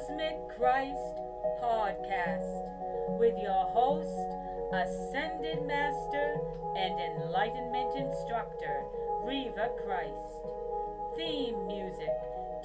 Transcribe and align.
Cosmic 0.00 0.40
Christ 0.56 1.20
podcast 1.62 2.64
with 3.18 3.36
your 3.38 3.66
host, 3.66 4.08
Ascended 4.72 5.66
Master 5.66 6.40
and 6.74 6.98
Enlightenment 6.98 7.94
Instructor, 7.96 8.84
Reva 9.24 9.68
Christ. 9.84 10.46
Theme 11.16 11.66
music, 11.66 12.08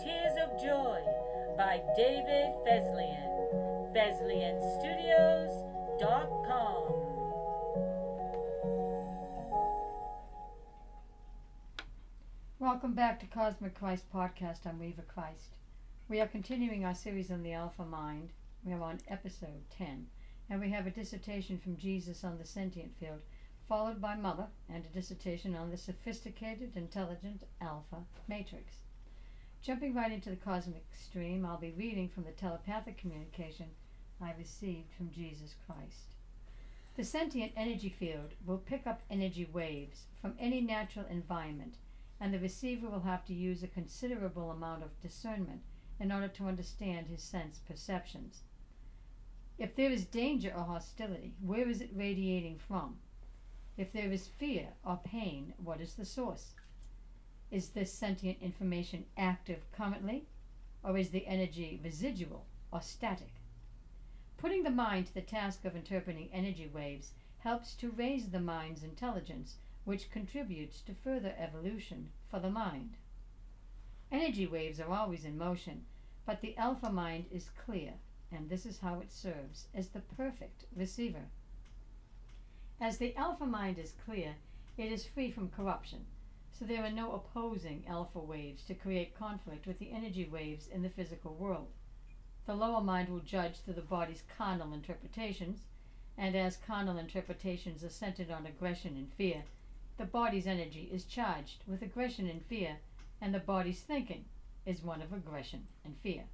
Tears 0.01 0.37
of 0.41 0.57
Joy 0.61 1.01
by 1.57 1.81
David 1.97 2.53
Fesliyan. 2.65 3.91
FesliyanStudios.com. 3.93 6.93
Welcome 12.59 12.93
back 12.93 13.19
to 13.19 13.25
Cosmic 13.25 13.77
Christ 13.77 14.05
Podcast. 14.13 14.65
I'm 14.65 14.79
Reva 14.79 15.01
Christ. 15.01 15.57
We 16.07 16.21
are 16.21 16.27
continuing 16.27 16.85
our 16.85 16.93
series 16.93 17.31
on 17.31 17.41
the 17.41 17.53
Alpha 17.53 17.83
Mind. 17.83 18.29
We 18.63 18.73
are 18.73 18.83
on 18.83 18.99
episode 19.07 19.67
10, 19.75 20.05
and 20.51 20.61
we 20.61 20.69
have 20.69 20.85
a 20.85 20.91
dissertation 20.91 21.57
from 21.57 21.77
Jesus 21.77 22.23
on 22.23 22.37
the 22.37 22.45
sentient 22.45 22.95
field, 22.99 23.21
followed 23.67 23.99
by 23.99 24.13
Mother, 24.13 24.45
and 24.69 24.85
a 24.85 24.89
dissertation 24.89 25.55
on 25.55 25.71
the 25.71 25.77
sophisticated, 25.77 26.77
intelligent 26.77 27.45
Alpha 27.59 28.03
Matrix. 28.27 28.75
Jumping 29.63 29.95
right 29.95 30.11
into 30.11 30.29
the 30.29 30.35
cosmic 30.35 30.85
stream, 30.93 31.43
I'll 31.43 31.57
be 31.57 31.71
reading 31.71 32.07
from 32.07 32.25
the 32.25 32.33
telepathic 32.33 32.99
communication 32.99 33.71
I 34.21 34.35
received 34.37 34.93
from 34.95 35.09
Jesus 35.09 35.55
Christ. 35.65 36.13
The 36.97 37.03
sentient 37.03 37.51
energy 37.57 37.89
field 37.89 38.35
will 38.45 38.59
pick 38.59 38.85
up 38.85 39.01
energy 39.09 39.49
waves 39.51 40.03
from 40.21 40.35
any 40.39 40.61
natural 40.61 41.07
environment, 41.09 41.77
and 42.19 42.31
the 42.31 42.37
receiver 42.37 42.89
will 42.89 42.99
have 42.99 43.25
to 43.25 43.33
use 43.33 43.63
a 43.63 43.67
considerable 43.67 44.51
amount 44.51 44.83
of 44.83 45.01
discernment 45.01 45.63
in 45.99 46.11
order 46.11 46.27
to 46.27 46.47
understand 46.47 47.07
his 47.07 47.23
sense 47.23 47.59
perceptions. 47.59 48.41
If 49.57 49.75
there 49.75 49.91
is 49.91 50.05
danger 50.05 50.53
or 50.55 50.63
hostility, 50.63 51.33
where 51.39 51.69
is 51.69 51.79
it 51.79 51.91
radiating 51.93 52.59
from? 52.59 52.97
If 53.77 53.93
there 53.93 54.11
is 54.11 54.27
fear 54.27 54.73
or 54.83 54.99
pain, 55.03 55.53
what 55.57 55.79
is 55.79 55.95
the 55.95 56.05
source? 56.05 56.53
Is 57.51 57.69
this 57.69 57.93
sentient 57.93 58.41
information 58.41 59.05
active 59.15 59.71
currently, 59.71 60.27
or 60.83 60.97
is 60.97 61.09
the 61.09 61.25
energy 61.25 61.79
residual 61.83 62.45
or 62.71 62.81
static? 62.81 63.35
Putting 64.37 64.63
the 64.63 64.69
mind 64.69 65.07
to 65.07 65.13
the 65.13 65.21
task 65.21 65.63
of 65.63 65.75
interpreting 65.75 66.29
energy 66.33 66.67
waves 66.67 67.13
helps 67.39 67.73
to 67.75 67.91
raise 67.91 68.29
the 68.29 68.39
mind's 68.39 68.83
intelligence, 68.83 69.57
which 69.85 70.11
contributes 70.11 70.81
to 70.81 70.93
further 70.93 71.33
evolution 71.37 72.09
for 72.29 72.39
the 72.39 72.49
mind. 72.49 72.97
Energy 74.11 74.45
waves 74.45 74.79
are 74.79 74.91
always 74.91 75.25
in 75.25 75.37
motion, 75.37 75.85
but 76.25 76.41
the 76.41 76.55
alpha 76.57 76.91
mind 76.91 77.25
is 77.31 77.49
clear, 77.49 77.93
and 78.31 78.49
this 78.49 78.65
is 78.65 78.79
how 78.79 78.99
it 78.99 79.11
serves 79.11 79.67
as 79.73 79.89
the 79.89 79.99
perfect 79.99 80.65
receiver. 80.75 81.25
As 82.79 82.97
the 82.97 83.15
alpha 83.15 83.45
mind 83.45 83.79
is 83.79 83.93
clear, 84.05 84.35
it 84.77 84.91
is 84.91 85.05
free 85.05 85.31
from 85.31 85.49
corruption, 85.49 86.05
so 86.51 86.65
there 86.65 86.83
are 86.83 86.91
no 86.91 87.13
opposing 87.13 87.85
alpha 87.87 88.19
waves 88.19 88.63
to 88.65 88.75
create 88.75 89.17
conflict 89.17 89.65
with 89.65 89.79
the 89.79 89.91
energy 89.91 90.25
waves 90.25 90.67
in 90.67 90.83
the 90.83 90.89
physical 90.89 91.33
world. 91.33 91.71
The 92.45 92.55
lower 92.55 92.81
mind 92.81 93.09
will 93.09 93.19
judge 93.19 93.57
through 93.57 93.73
the 93.73 93.81
body's 93.81 94.23
carnal 94.37 94.73
interpretations, 94.73 95.65
and 96.17 96.35
as 96.35 96.57
carnal 96.57 96.97
interpretations 96.97 97.83
are 97.83 97.89
centered 97.89 98.29
on 98.29 98.45
aggression 98.45 98.95
and 98.95 99.11
fear, 99.13 99.43
the 99.97 100.05
body's 100.05 100.47
energy 100.47 100.89
is 100.91 101.05
charged 101.05 101.63
with 101.67 101.81
aggression 101.81 102.29
and 102.29 102.45
fear, 102.45 102.77
and 103.21 103.33
the 103.33 103.39
body's 103.39 103.81
thinking 103.81 104.25
is 104.65 104.83
one 104.83 105.01
of 105.01 105.13
aggression 105.13 105.67
and 105.83 105.97
fear. 105.97 106.25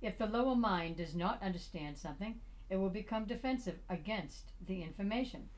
If 0.00 0.18
the 0.18 0.26
lower 0.26 0.54
mind 0.54 0.96
does 0.96 1.14
not 1.14 1.42
understand 1.42 1.98
something, 1.98 2.40
it 2.70 2.76
will 2.76 2.90
become 2.90 3.24
defensive 3.24 3.78
against 3.88 4.52
the 4.64 4.82
information. 4.82 5.48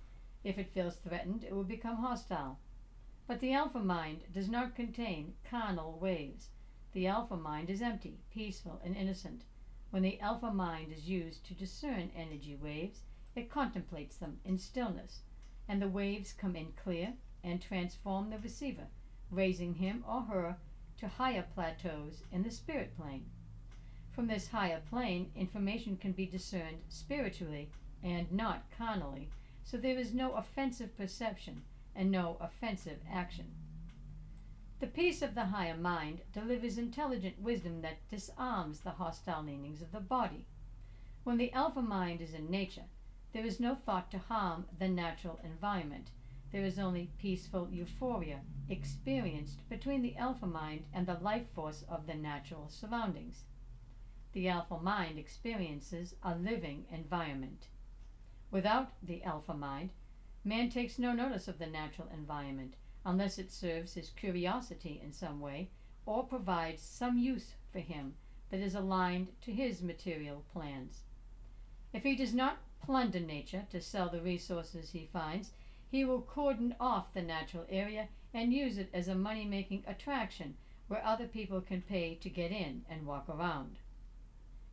If 0.44 0.58
it 0.58 0.72
feels 0.72 0.96
threatened, 0.96 1.44
it 1.44 1.54
will 1.54 1.64
become 1.64 1.96
hostile. 1.96 2.58
But 3.26 3.40
the 3.40 3.52
alpha 3.52 3.80
mind 3.80 4.24
does 4.32 4.48
not 4.48 4.74
contain 4.74 5.34
carnal 5.44 5.98
waves. 5.98 6.48
The 6.92 7.06
alpha 7.06 7.36
mind 7.36 7.68
is 7.70 7.82
empty, 7.82 8.20
peaceful, 8.30 8.80
and 8.84 8.96
innocent. 8.96 9.44
When 9.90 10.02
the 10.02 10.20
alpha 10.20 10.52
mind 10.52 10.92
is 10.92 11.08
used 11.08 11.44
to 11.46 11.54
discern 11.54 12.10
energy 12.14 12.56
waves, 12.56 13.02
it 13.34 13.50
contemplates 13.50 14.16
them 14.16 14.40
in 14.44 14.58
stillness, 14.58 15.22
and 15.68 15.80
the 15.82 15.88
waves 15.88 16.32
come 16.32 16.56
in 16.56 16.72
clear 16.72 17.14
and 17.44 17.60
transform 17.60 18.30
the 18.30 18.38
receiver, 18.38 18.88
raising 19.30 19.74
him 19.74 20.04
or 20.08 20.22
her 20.22 20.56
to 20.98 21.08
higher 21.08 21.46
plateaus 21.54 22.22
in 22.32 22.42
the 22.42 22.50
spirit 22.50 22.96
plane. 22.96 23.24
From 24.12 24.26
this 24.26 24.48
higher 24.48 24.82
plane, 24.90 25.30
information 25.34 25.96
can 25.96 26.12
be 26.12 26.26
discerned 26.26 26.82
spiritually 26.88 27.70
and 28.02 28.30
not 28.32 28.64
carnally, 28.76 29.30
so 29.64 29.76
there 29.76 29.98
is 29.98 30.12
no 30.12 30.32
offensive 30.32 30.96
perception 30.96 31.62
and 31.94 32.10
no 32.10 32.36
offensive 32.40 32.98
action. 33.10 33.46
The 34.80 34.86
peace 34.86 35.22
of 35.22 35.34
the 35.34 35.46
higher 35.46 35.76
mind 35.76 36.22
delivers 36.32 36.78
intelligent 36.78 37.38
wisdom 37.40 37.82
that 37.82 38.08
disarms 38.08 38.80
the 38.80 38.92
hostile 38.92 39.42
leanings 39.42 39.82
of 39.82 39.92
the 39.92 40.00
body. 40.00 40.46
When 41.22 41.36
the 41.36 41.52
alpha 41.52 41.82
mind 41.82 42.20
is 42.20 42.32
in 42.34 42.50
nature, 42.50 42.86
there 43.32 43.44
is 43.44 43.60
no 43.60 43.74
thought 43.74 44.10
to 44.10 44.18
harm 44.18 44.66
the 44.78 44.88
natural 44.88 45.38
environment. 45.44 46.10
There 46.52 46.64
is 46.64 46.80
only 46.80 47.12
peaceful 47.16 47.68
euphoria 47.70 48.40
experienced 48.68 49.68
between 49.68 50.02
the 50.02 50.16
alpha 50.16 50.46
mind 50.46 50.84
and 50.92 51.06
the 51.06 51.14
life 51.14 51.48
force 51.50 51.84
of 51.88 52.06
the 52.06 52.14
natural 52.14 52.68
surroundings. 52.68 53.44
The 54.32 54.48
alpha 54.48 54.78
mind 54.80 55.16
experiences 55.16 56.16
a 56.24 56.34
living 56.34 56.86
environment. 56.90 57.68
Without 58.50 58.90
the 59.00 59.22
alpha 59.22 59.54
mind, 59.54 59.90
man 60.42 60.70
takes 60.70 60.98
no 60.98 61.12
notice 61.12 61.46
of 61.46 61.58
the 61.58 61.68
natural 61.68 62.08
environment 62.08 62.74
unless 63.04 63.38
it 63.38 63.52
serves 63.52 63.94
his 63.94 64.10
curiosity 64.10 65.00
in 65.00 65.12
some 65.12 65.38
way 65.38 65.70
or 66.04 66.26
provides 66.26 66.82
some 66.82 67.16
use 67.16 67.54
for 67.70 67.78
him 67.78 68.16
that 68.48 68.58
is 68.58 68.74
aligned 68.74 69.28
to 69.42 69.52
his 69.52 69.82
material 69.82 70.44
plans. 70.52 71.04
If 71.92 72.02
he 72.02 72.16
does 72.16 72.34
not 72.34 72.58
plunder 72.80 73.20
nature 73.20 73.66
to 73.70 73.80
sell 73.80 74.08
the 74.08 74.20
resources 74.20 74.90
he 74.90 75.06
finds, 75.06 75.52
he 75.90 76.04
will 76.04 76.22
cordon 76.22 76.74
off 76.78 77.12
the 77.12 77.22
natural 77.22 77.66
area 77.68 78.08
and 78.32 78.52
use 78.52 78.78
it 78.78 78.88
as 78.94 79.08
a 79.08 79.14
money 79.14 79.44
making 79.44 79.82
attraction 79.86 80.56
where 80.86 81.04
other 81.04 81.26
people 81.26 81.60
can 81.60 81.82
pay 81.82 82.14
to 82.14 82.30
get 82.30 82.52
in 82.52 82.84
and 82.88 83.06
walk 83.06 83.28
around. 83.28 83.76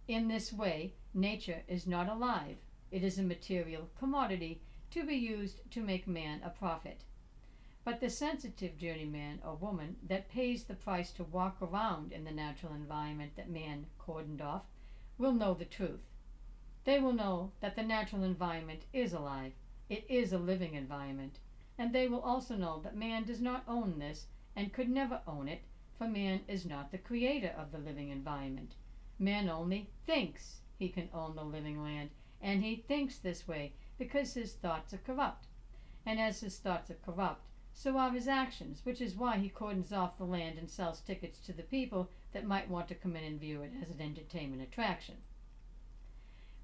In 0.07 0.27
this 0.27 0.53
way, 0.53 0.93
nature 1.13 1.63
is 1.67 1.87
not 1.87 2.07
alive, 2.07 2.57
it 2.91 3.03
is 3.03 3.17
a 3.17 3.23
material 3.23 3.89
commodity 3.97 4.61
to 4.91 5.05
be 5.05 5.15
used 5.15 5.59
to 5.71 5.81
make 5.81 6.07
man 6.07 6.41
a 6.43 6.49
profit. 6.49 7.03
But 7.83 7.99
the 7.99 8.09
sensitive 8.09 8.77
journeyman 8.77 9.39
or 9.43 9.55
woman 9.55 9.97
that 10.03 10.29
pays 10.29 10.65
the 10.65 10.75
price 10.75 11.11
to 11.13 11.23
walk 11.23 11.57
around 11.61 12.11
in 12.11 12.25
the 12.25 12.31
natural 12.31 12.73
environment 12.73 13.35
that 13.35 13.49
man 13.49 13.87
cordoned 13.99 14.41
off 14.41 14.63
will 15.17 15.33
know 15.33 15.53
the 15.53 15.65
truth. 15.65 16.01
They 16.83 16.99
will 16.99 17.13
know 17.13 17.51
that 17.59 17.75
the 17.75 17.83
natural 17.83 18.23
environment 18.23 18.83
is 18.93 19.13
alive, 19.13 19.53
it 19.89 20.05
is 20.09 20.33
a 20.33 20.37
living 20.37 20.73
environment, 20.73 21.39
and 21.77 21.93
they 21.93 22.07
will 22.07 22.21
also 22.21 22.55
know 22.55 22.81
that 22.81 22.95
man 22.95 23.23
does 23.23 23.39
not 23.39 23.63
own 23.67 23.99
this 23.99 24.27
and 24.55 24.73
could 24.73 24.89
never 24.89 25.21
own 25.27 25.47
it, 25.47 25.61
for 25.97 26.07
man 26.07 26.41
is 26.47 26.65
not 26.65 26.91
the 26.91 26.97
creator 26.97 27.53
of 27.57 27.71
the 27.71 27.77
living 27.77 28.09
environment. 28.09 28.73
Man 29.19 29.49
only 29.49 29.89
thinks 30.05 30.61
he 30.77 30.89
can 30.89 31.09
own 31.13 31.35
the 31.35 31.43
living 31.43 31.81
land, 31.81 32.09
and 32.41 32.63
he 32.63 32.75
thinks 32.75 33.17
this 33.17 33.47
way 33.47 33.73
because 33.97 34.33
his 34.33 34.53
thoughts 34.53 34.93
are 34.93 34.99
corrupt. 34.99 35.47
And 36.05 36.19
as 36.19 36.39
his 36.41 36.59
thoughts 36.59 36.91
are 36.91 36.97
corrupt, 37.05 37.47
so 37.73 37.97
are 37.97 38.11
his 38.11 38.27
actions, 38.27 38.81
which 38.83 39.01
is 39.01 39.15
why 39.15 39.37
he 39.37 39.49
cordons 39.49 39.93
off 39.93 40.17
the 40.17 40.23
land 40.23 40.57
and 40.57 40.69
sells 40.69 40.99
tickets 40.99 41.39
to 41.39 41.53
the 41.53 41.63
people 41.63 42.09
that 42.31 42.45
might 42.45 42.69
want 42.69 42.87
to 42.87 42.95
come 42.95 43.15
in 43.15 43.23
and 43.23 43.39
view 43.39 43.61
it 43.61 43.71
as 43.81 43.89
an 43.89 44.01
entertainment 44.01 44.61
attraction. 44.61 45.15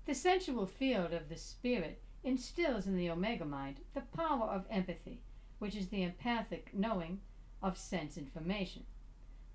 The 0.06 0.16
sensual 0.16 0.66
field 0.66 1.14
of 1.14 1.30
the 1.30 1.38
spirit 1.38 2.02
instills 2.24 2.88
in 2.88 2.96
the 2.96 3.10
Omega 3.10 3.46
mind 3.46 3.82
the 3.94 4.02
power 4.02 4.46
of 4.46 4.66
empathy, 4.70 5.22
which 5.60 5.76
is 5.76 5.90
the 5.90 6.04
empathic 6.04 6.74
knowing 6.74 7.20
of 7.62 7.78
sense 7.78 8.18
information. 8.18 8.86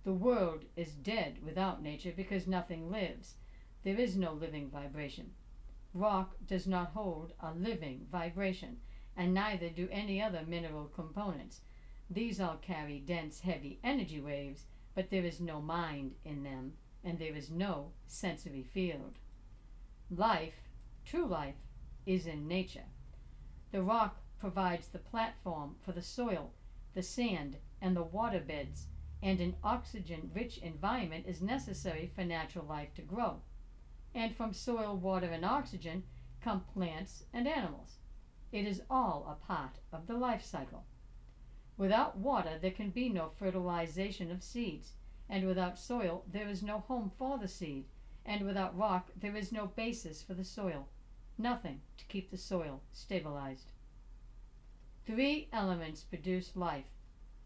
The 0.05 0.13
world 0.13 0.65
is 0.77 0.93
dead 0.93 1.39
without 1.45 1.83
nature 1.83 2.13
because 2.17 2.47
nothing 2.47 2.91
lives. 2.91 3.35
There 3.83 3.99
is 3.99 4.17
no 4.17 4.33
living 4.33 4.71
vibration. 4.71 5.33
Rock 5.95 6.37
does 6.47 6.67
not 6.67 6.89
hold 6.89 7.33
a 7.41 7.53
living 7.53 8.07
vibration, 8.11 8.79
and 9.17 9.35
neither 9.35 9.69
do 9.69 9.89
any 9.91 10.23
other 10.23 10.43
mineral 10.47 10.87
components. 10.87 11.61
These 12.11 12.41
all 12.41 12.57
carry 12.57 13.01
dense, 13.01 13.41
heavy 13.41 13.79
energy 13.83 14.21
waves, 14.21 14.65
but 14.95 15.11
there 15.11 15.25
is 15.25 15.41
no 15.41 15.61
mind 15.61 16.15
in 16.25 16.43
them, 16.43 16.73
and 17.05 17.19
there 17.19 17.35
is 17.35 17.51
no 17.51 17.93
sensory 18.07 18.63
field. 18.63 19.19
Life, 20.11 20.69
true 21.05 21.27
life, 21.27 21.57
is 22.09 22.27
in 22.27 22.49
nature. 22.49 22.87
The 23.71 23.83
rock 23.83 24.17
provides 24.41 24.89
the 24.89 24.99
platform 24.99 25.77
for 25.85 25.93
the 25.93 26.01
soil, 26.01 26.53
the 26.95 27.03
sand, 27.03 27.59
and 27.83 27.95
the 27.95 28.03
water 28.03 28.41
beds, 28.41 28.87
and 29.23 29.41
an 29.41 29.57
oxygen 29.63 30.31
rich 30.35 30.57
environment 30.57 31.27
is 31.29 31.43
necessary 31.43 32.11
for 32.15 32.25
natural 32.25 32.65
life 32.65 32.95
to 32.95 33.03
grow. 33.03 33.43
And 34.15 34.35
from 34.35 34.55
soil, 34.55 34.97
water, 34.97 35.27
and 35.27 35.45
oxygen 35.45 36.03
come 36.41 36.65
plants 36.73 37.25
and 37.35 37.47
animals. 37.47 37.99
It 38.53 38.67
is 38.67 38.81
all 38.89 39.27
a 39.29 39.47
part 39.47 39.79
of 39.93 40.07
the 40.07 40.17
life 40.17 40.43
cycle. 40.43 40.87
Without 41.77 42.17
water, 42.17 42.59
there 42.59 42.71
can 42.71 42.89
be 42.89 43.11
no 43.11 43.29
fertilization 43.39 44.31
of 44.31 44.43
seeds, 44.43 44.95
and 45.29 45.47
without 45.47 45.79
soil, 45.79 46.25
there 46.33 46.49
is 46.49 46.63
no 46.63 46.79
home 46.79 47.13
for 47.19 47.37
the 47.37 47.49
seed, 47.49 47.85
and 48.25 48.47
without 48.47 48.77
rock, 48.77 49.11
there 49.15 49.37
is 49.37 49.53
no 49.53 49.67
basis 49.67 50.23
for 50.23 50.33
the 50.33 50.45
soil, 50.45 50.89
nothing 51.39 51.81
to 51.97 52.05
keep 52.07 52.31
the 52.31 52.37
soil 52.37 52.83
stabilized. 52.93 53.71
Three 55.07 55.49
elements 55.53 56.03
produce 56.03 56.57
life, 56.57 56.91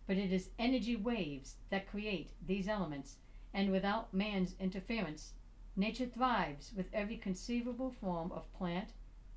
but 0.06 0.16
it 0.16 0.32
is 0.32 0.50
energy 0.58 0.96
waves 0.96 1.56
that 1.70 1.88
create 1.88 2.32
these 2.44 2.68
elements, 2.68 3.16
and 3.54 3.70
without 3.70 4.12
man's 4.12 4.54
interference, 4.58 5.34
nature 5.76 6.06
thrives 6.06 6.72
with 6.76 6.92
every 6.92 7.16
conceivable 7.16 7.90
form 7.90 8.32
of 8.32 8.52
plant, 8.52 8.88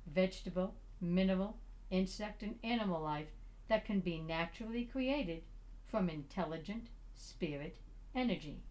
vegetable, 0.06 0.74
mineral, 1.00 1.58
insect, 1.90 2.42
and 2.42 2.58
animal 2.64 3.02
life 3.02 3.28
that 3.68 3.84
can 3.84 4.00
be 4.00 4.18
naturally 4.18 4.84
created 4.84 5.42
from 5.84 6.08
intelligent 6.08 6.88
spirit 7.14 7.78
energy. 8.14 8.62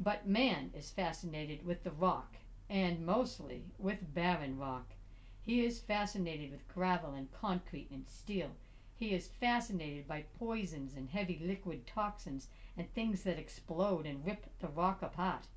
But 0.00 0.26
man 0.26 0.70
is 0.74 0.90
fascinated 0.90 1.64
with 1.64 1.84
the 1.84 1.90
rock, 1.90 2.36
and 2.68 3.04
mostly 3.04 3.64
with 3.78 4.14
barren 4.14 4.58
rock. 4.58 4.94
He 5.42 5.64
is 5.64 5.80
fascinated 5.80 6.50
with 6.50 6.66
gravel 6.66 7.12
and 7.12 7.30
concrete 7.30 7.90
and 7.90 8.08
steel. 8.08 8.56
He 8.96 9.12
is 9.12 9.28
fascinated 9.28 10.08
by 10.08 10.26
poisons 10.38 10.94
and 10.94 11.08
heavy 11.10 11.38
liquid 11.38 11.86
toxins 11.86 12.48
and 12.76 12.92
things 12.92 13.22
that 13.24 13.38
explode 13.38 14.06
and 14.06 14.24
rip 14.24 14.46
the 14.60 14.68
rock 14.68 15.02
apart. 15.02 15.48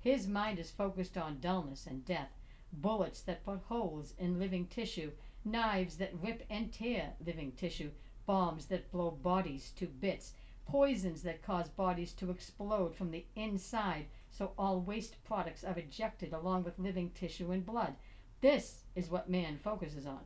His 0.00 0.26
mind 0.26 0.58
is 0.58 0.70
focused 0.70 1.16
on 1.16 1.40
dullness 1.40 1.86
and 1.86 2.04
death, 2.04 2.30
bullets 2.72 3.20
that 3.22 3.44
put 3.44 3.60
holes 3.60 4.14
in 4.18 4.38
living 4.38 4.66
tissue, 4.66 5.12
knives 5.44 5.96
that 5.98 6.14
rip 6.20 6.44
and 6.50 6.72
tear 6.72 7.14
living 7.24 7.52
tissue, 7.52 7.92
bombs 8.26 8.66
that 8.66 8.90
blow 8.90 9.10
bodies 9.12 9.70
to 9.76 9.86
bits, 9.86 10.34
poisons 10.66 11.22
that 11.22 11.42
cause 11.42 11.68
bodies 11.68 12.12
to 12.14 12.30
explode 12.30 12.94
from 12.94 13.10
the 13.10 13.24
inside 13.36 14.06
so 14.36 14.52
all 14.58 14.80
waste 14.80 15.24
products 15.24 15.64
are 15.64 15.78
ejected 15.78 16.34
along 16.34 16.64
with 16.64 16.78
living 16.78 17.10
tissue 17.10 17.52
and 17.52 17.64
blood. 17.64 17.94
This 18.42 18.82
is 18.94 19.08
what 19.08 19.30
man 19.30 19.56
focuses 19.56 20.06
on. 20.06 20.20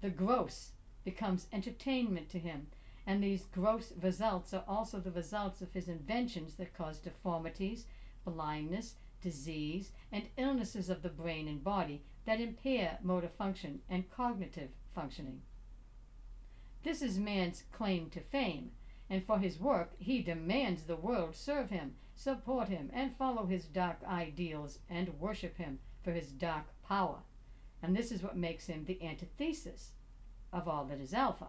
The 0.00 0.08
gross 0.08 0.72
becomes 1.04 1.46
entertainment 1.52 2.30
to 2.30 2.38
him, 2.38 2.68
and 3.06 3.22
these 3.22 3.44
gross 3.44 3.92
results 4.00 4.54
are 4.54 4.64
also 4.66 4.98
the 4.98 5.10
results 5.10 5.60
of 5.60 5.72
his 5.74 5.88
inventions 5.88 6.54
that 6.54 6.72
cause 6.72 7.00
deformities, 7.00 7.84
blindness, 8.24 8.94
disease, 9.20 9.92
and 10.10 10.28
illnesses 10.38 10.88
of 10.88 11.02
the 11.02 11.10
brain 11.10 11.48
and 11.48 11.62
body 11.62 12.02
that 12.24 12.40
impair 12.40 12.98
motor 13.02 13.28
function 13.28 13.80
and 13.90 14.10
cognitive 14.10 14.70
functioning. 14.94 15.42
This 16.82 17.02
is 17.02 17.18
man's 17.18 17.64
claim 17.72 18.08
to 18.10 18.20
fame, 18.20 18.70
and 19.10 19.24
for 19.24 19.38
his 19.38 19.58
work 19.58 19.92
he 19.98 20.22
demands 20.22 20.84
the 20.84 20.96
world 20.96 21.34
serve 21.34 21.70
him, 21.70 21.94
support 22.14 22.68
him, 22.68 22.90
and 22.92 23.16
follow 23.16 23.46
his 23.46 23.64
dark 23.66 23.98
ideals 24.04 24.78
and 24.88 25.20
worship 25.20 25.56
him 25.56 25.78
for 26.02 26.12
his 26.12 26.30
dark 26.32 26.66
power. 26.82 27.22
And 27.82 27.96
this 27.96 28.10
is 28.10 28.22
what 28.22 28.36
makes 28.36 28.66
him 28.66 28.84
the 28.84 29.02
antithesis 29.02 29.92
of 30.52 30.66
all 30.66 30.84
that 30.86 31.00
is 31.00 31.14
Alpha. 31.14 31.48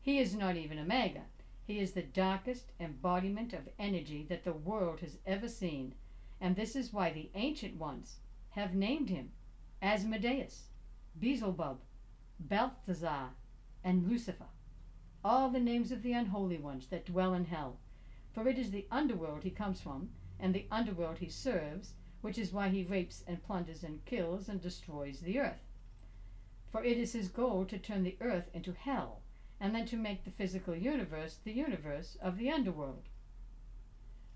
He 0.00 0.18
is 0.18 0.34
not 0.34 0.56
even 0.56 0.78
Omega. 0.78 1.22
He 1.66 1.80
is 1.80 1.92
the 1.92 2.02
darkest 2.02 2.72
embodiment 2.80 3.52
of 3.52 3.68
energy 3.78 4.24
that 4.28 4.44
the 4.44 4.52
world 4.52 5.00
has 5.00 5.18
ever 5.26 5.48
seen, 5.48 5.94
and 6.40 6.56
this 6.56 6.74
is 6.74 6.92
why 6.92 7.12
the 7.12 7.30
ancient 7.34 7.76
ones 7.76 8.20
have 8.50 8.74
named 8.74 9.10
him 9.10 9.32
Asmodeus, 9.82 10.68
Beelzebub, 11.18 11.80
Balthazar, 12.40 13.30
and 13.84 14.08
Lucifer, 14.08 14.48
all 15.24 15.50
the 15.50 15.60
names 15.60 15.90
of 15.90 16.02
the 16.02 16.12
unholy 16.12 16.58
ones 16.58 16.86
that 16.86 17.06
dwell 17.06 17.34
in 17.34 17.44
hell. 17.46 17.78
For 18.32 18.48
it 18.48 18.58
is 18.58 18.70
the 18.70 18.86
underworld 18.90 19.42
he 19.42 19.50
comes 19.50 19.80
from, 19.80 20.10
and 20.38 20.54
the 20.54 20.66
underworld 20.70 21.18
he 21.18 21.28
serves, 21.28 21.94
which 22.20 22.38
is 22.38 22.52
why 22.52 22.68
he 22.68 22.84
rapes 22.84 23.24
and 23.26 23.42
plunders 23.42 23.82
and 23.82 24.04
kills 24.04 24.48
and 24.48 24.60
destroys 24.60 25.20
the 25.20 25.38
earth. 25.38 25.62
For 26.70 26.84
it 26.84 26.98
is 26.98 27.12
his 27.12 27.28
goal 27.28 27.64
to 27.66 27.78
turn 27.78 28.04
the 28.04 28.16
earth 28.20 28.48
into 28.52 28.72
hell, 28.72 29.22
and 29.58 29.74
then 29.74 29.86
to 29.86 29.96
make 29.96 30.24
the 30.24 30.30
physical 30.30 30.76
universe 30.76 31.38
the 31.42 31.52
universe 31.52 32.16
of 32.20 32.38
the 32.38 32.50
underworld. 32.50 33.08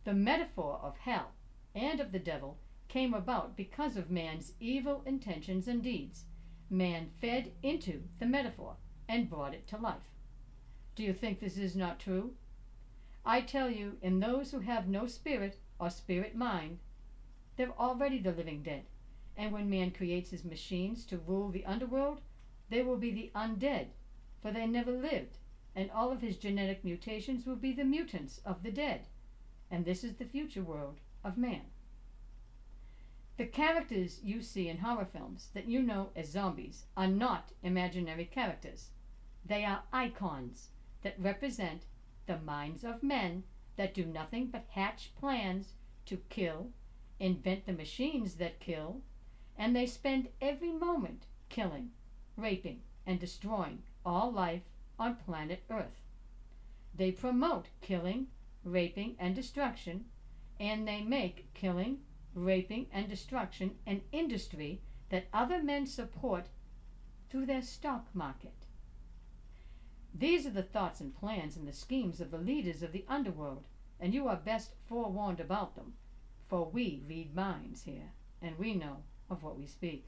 The 0.04 0.14
metaphor 0.14 0.80
of 0.82 0.98
hell 0.98 1.32
and 1.74 2.00
of 2.00 2.10
the 2.10 2.18
devil 2.18 2.58
came 2.88 3.14
about 3.14 3.56
because 3.56 3.96
of 3.96 4.10
man's 4.10 4.52
evil 4.60 5.02
intentions 5.06 5.68
and 5.68 5.82
deeds. 5.82 6.24
Man 6.68 7.10
fed 7.20 7.52
into 7.62 8.02
the 8.18 8.26
metaphor 8.26 8.76
and 9.08 9.30
brought 9.30 9.54
it 9.54 9.66
to 9.68 9.76
life. 9.76 10.11
Do 10.94 11.02
you 11.02 11.14
think 11.14 11.40
this 11.40 11.56
is 11.56 11.74
not 11.74 11.98
true? 11.98 12.34
I 13.24 13.40
tell 13.40 13.70
you, 13.70 13.96
in 14.02 14.20
those 14.20 14.50
who 14.50 14.60
have 14.60 14.86
no 14.86 15.06
spirit 15.06 15.58
or 15.78 15.88
spirit 15.88 16.36
mind, 16.36 16.80
they're 17.56 17.72
already 17.78 18.18
the 18.18 18.32
living 18.32 18.62
dead. 18.62 18.84
And 19.34 19.52
when 19.52 19.70
man 19.70 19.92
creates 19.92 20.28
his 20.28 20.44
machines 20.44 21.06
to 21.06 21.16
rule 21.16 21.48
the 21.48 21.64
underworld, 21.64 22.20
they 22.68 22.82
will 22.82 22.98
be 22.98 23.10
the 23.10 23.30
undead, 23.34 23.86
for 24.42 24.50
they 24.50 24.66
never 24.66 24.92
lived, 24.92 25.38
and 25.74 25.90
all 25.90 26.12
of 26.12 26.20
his 26.20 26.36
genetic 26.36 26.84
mutations 26.84 27.46
will 27.46 27.56
be 27.56 27.72
the 27.72 27.84
mutants 27.84 28.42
of 28.44 28.62
the 28.62 28.70
dead. 28.70 29.06
And 29.70 29.86
this 29.86 30.04
is 30.04 30.16
the 30.16 30.26
future 30.26 30.62
world 30.62 31.00
of 31.24 31.38
man. 31.38 31.70
The 33.38 33.46
characters 33.46 34.20
you 34.22 34.42
see 34.42 34.68
in 34.68 34.76
horror 34.76 35.06
films 35.06 35.48
that 35.54 35.68
you 35.68 35.80
know 35.80 36.10
as 36.14 36.28
zombies 36.28 36.84
are 36.98 37.08
not 37.08 37.52
imaginary 37.62 38.26
characters. 38.26 38.90
They 39.42 39.64
are 39.64 39.84
icons 39.90 40.68
that 41.02 41.20
represent 41.20 41.82
the 42.26 42.38
minds 42.38 42.84
of 42.84 43.02
men 43.02 43.44
that 43.76 43.94
do 43.94 44.04
nothing 44.04 44.46
but 44.46 44.64
hatch 44.70 45.12
plans 45.16 45.74
to 46.06 46.16
kill, 46.28 46.70
invent 47.18 47.66
the 47.66 47.72
machines 47.72 48.34
that 48.34 48.60
kill, 48.60 49.02
and 49.56 49.74
they 49.74 49.86
spend 49.86 50.28
every 50.40 50.72
moment 50.72 51.26
killing, 51.48 51.90
raping, 52.36 52.80
and 53.06 53.18
destroying 53.18 53.82
all 54.04 54.32
life 54.32 54.62
on 54.98 55.16
planet 55.16 55.62
Earth. 55.70 56.00
They 56.94 57.12
promote 57.12 57.68
killing, 57.80 58.28
raping, 58.64 59.16
and 59.18 59.34
destruction, 59.34 60.04
and 60.60 60.86
they 60.86 61.02
make 61.02 61.52
killing, 61.54 62.00
raping, 62.34 62.86
and 62.92 63.08
destruction 63.08 63.76
an 63.86 64.02
industry 64.12 64.80
that 65.08 65.26
other 65.32 65.62
men 65.62 65.86
support 65.86 66.46
through 67.28 67.46
their 67.46 67.62
stock 67.62 68.06
market. 68.14 68.61
These 70.14 70.46
are 70.46 70.50
the 70.50 70.62
thoughts 70.62 71.00
and 71.00 71.14
plans 71.14 71.56
and 71.56 71.66
the 71.66 71.72
schemes 71.72 72.20
of 72.20 72.30
the 72.30 72.38
leaders 72.38 72.82
of 72.82 72.92
the 72.92 73.04
underworld, 73.08 73.64
and 73.98 74.14
you 74.14 74.28
are 74.28 74.36
best 74.36 74.74
forewarned 74.86 75.40
about 75.40 75.74
them, 75.74 75.94
for 76.48 76.64
we 76.66 77.02
read 77.08 77.34
minds 77.34 77.84
here, 77.84 78.12
and 78.40 78.58
we 78.58 78.74
know 78.74 79.04
of 79.30 79.42
what 79.42 79.58
we 79.58 79.66
speak. 79.66 80.06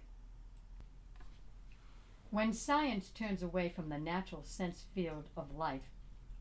When 2.30 2.52
science 2.52 3.10
turns 3.10 3.42
away 3.42 3.70
from 3.70 3.88
the 3.88 3.98
natural 3.98 4.44
sense 4.44 4.84
field 4.94 5.30
of 5.36 5.56
life, 5.56 5.90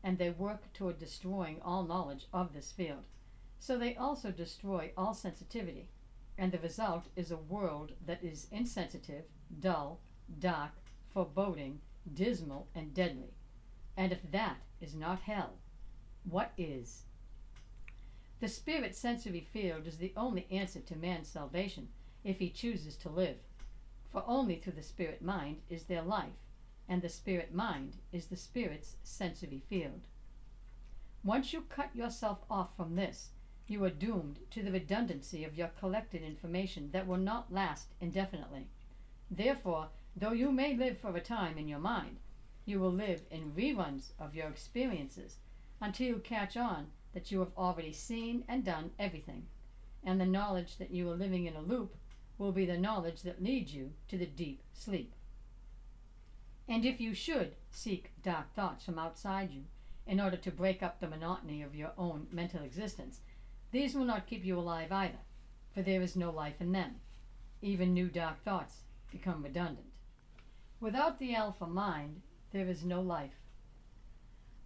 and 0.02 0.18
they 0.18 0.30
work 0.30 0.72
toward 0.72 0.98
destroying 0.98 1.60
all 1.62 1.84
knowledge 1.84 2.26
of 2.32 2.52
this 2.52 2.70
field, 2.70 3.04
so 3.58 3.78
they 3.78 3.96
also 3.96 4.30
destroy 4.30 4.92
all 4.96 5.14
sensitivity, 5.14 5.88
and 6.36 6.52
the 6.52 6.58
result 6.58 7.08
is 7.16 7.30
a 7.30 7.36
world 7.36 7.92
that 8.04 8.22
is 8.22 8.46
insensitive, 8.52 9.24
dull, 9.58 10.00
dark, 10.38 10.72
foreboding, 11.12 11.80
dismal, 12.12 12.68
and 12.74 12.92
deadly. 12.92 13.32
And 13.96 14.12
if 14.12 14.30
that 14.30 14.58
is 14.80 14.94
not 14.94 15.20
hell, 15.20 15.54
what 16.24 16.52
is? 16.56 17.04
The 18.40 18.48
spirit 18.48 18.96
sensory 18.96 19.40
field 19.40 19.86
is 19.86 19.98
the 19.98 20.12
only 20.16 20.46
answer 20.50 20.80
to 20.80 20.96
man's 20.96 21.28
salvation 21.28 21.88
if 22.24 22.38
he 22.38 22.50
chooses 22.50 22.96
to 22.98 23.08
live. 23.08 23.38
For 24.10 24.24
only 24.26 24.56
through 24.56 24.74
the 24.74 24.82
spirit 24.82 25.22
mind 25.22 25.62
is 25.68 25.84
there 25.84 26.02
life, 26.02 26.38
and 26.88 27.02
the 27.02 27.08
spirit 27.08 27.54
mind 27.54 27.96
is 28.12 28.26
the 28.26 28.36
spirit's 28.36 28.96
sensory 29.02 29.62
field. 29.68 30.02
Once 31.22 31.52
you 31.52 31.62
cut 31.62 31.94
yourself 31.96 32.44
off 32.50 32.76
from 32.76 32.96
this, 32.96 33.30
you 33.66 33.82
are 33.82 33.90
doomed 33.90 34.40
to 34.50 34.62
the 34.62 34.72
redundancy 34.72 35.42
of 35.42 35.56
your 35.56 35.68
collected 35.68 36.22
information 36.22 36.90
that 36.92 37.06
will 37.06 37.16
not 37.16 37.52
last 37.52 37.94
indefinitely. 38.00 38.66
Therefore, 39.30 39.88
though 40.14 40.32
you 40.32 40.52
may 40.52 40.76
live 40.76 40.98
for 40.98 41.16
a 41.16 41.20
time 41.20 41.56
in 41.56 41.66
your 41.66 41.78
mind, 41.78 42.18
you 42.64 42.80
will 42.80 42.92
live 42.92 43.22
in 43.30 43.52
reruns 43.52 44.12
of 44.18 44.34
your 44.34 44.48
experiences 44.48 45.36
until 45.80 46.06
you 46.06 46.18
catch 46.18 46.56
on 46.56 46.86
that 47.12 47.30
you 47.30 47.38
have 47.40 47.52
already 47.56 47.92
seen 47.92 48.44
and 48.48 48.64
done 48.64 48.90
everything, 48.98 49.46
and 50.02 50.20
the 50.20 50.26
knowledge 50.26 50.76
that 50.78 50.90
you 50.90 51.08
are 51.10 51.16
living 51.16 51.46
in 51.46 51.56
a 51.56 51.60
loop 51.60 51.94
will 52.38 52.52
be 52.52 52.66
the 52.66 52.76
knowledge 52.76 53.22
that 53.22 53.42
leads 53.42 53.74
you 53.74 53.92
to 54.08 54.18
the 54.18 54.26
deep 54.26 54.62
sleep. 54.72 55.12
And 56.66 56.84
if 56.84 57.00
you 57.00 57.14
should 57.14 57.54
seek 57.70 58.10
dark 58.22 58.54
thoughts 58.54 58.84
from 58.84 58.98
outside 58.98 59.50
you, 59.50 59.64
in 60.06 60.20
order 60.20 60.36
to 60.36 60.50
break 60.50 60.82
up 60.82 61.00
the 61.00 61.08
monotony 61.08 61.62
of 61.62 61.74
your 61.74 61.92
own 61.96 62.26
mental 62.30 62.62
existence, 62.62 63.20
these 63.70 63.94
will 63.94 64.04
not 64.04 64.26
keep 64.26 64.44
you 64.44 64.58
alive 64.58 64.92
either, 64.92 65.18
for 65.72 65.82
there 65.82 66.02
is 66.02 66.16
no 66.16 66.30
life 66.30 66.60
in 66.60 66.72
them. 66.72 66.96
Even 67.62 67.94
new 67.94 68.08
dark 68.08 68.42
thoughts 68.44 68.82
become 69.10 69.42
redundant. 69.42 69.86
Without 70.80 71.18
the 71.18 71.34
alpha 71.34 71.66
mind, 71.66 72.20
there 72.54 72.68
is 72.68 72.84
no 72.84 73.00
life. 73.00 73.34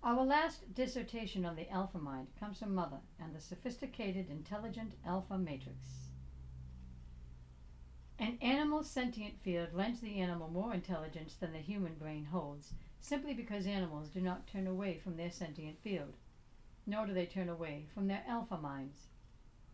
Our 0.02 0.23
last 0.23 0.75
dissertation 0.75 1.47
on 1.47 1.57
the 1.57 1.71
alpha 1.71 1.97
mind 1.97 2.26
comes 2.38 2.59
from 2.59 2.75
Mother 2.75 3.00
and 3.18 3.35
the 3.35 3.40
sophisticated 3.40 4.28
intelligent 4.28 4.92
alpha 5.07 5.38
matrix. 5.38 6.11
An 8.18 8.37
animal's 8.42 8.90
sentient 8.90 9.40
field 9.42 9.73
lends 9.73 10.00
the 10.00 10.21
animal 10.21 10.50
more 10.50 10.75
intelligence 10.75 11.35
than 11.35 11.54
the 11.54 11.61
human 11.61 11.95
brain 11.95 12.26
holds, 12.26 12.75
simply 13.00 13.33
because 13.33 13.66
animals 13.66 14.11
do 14.11 14.21
not 14.21 14.47
turn 14.47 14.66
away 14.66 14.99
from 15.02 15.16
their 15.16 15.30
sentient 15.30 15.78
field, 15.83 16.12
nor 16.87 17.07
do 17.07 17.14
they 17.14 17.25
turn 17.25 17.49
away 17.49 17.87
from 17.95 18.07
their 18.07 18.23
alpha 18.28 18.59
minds. 18.59 19.07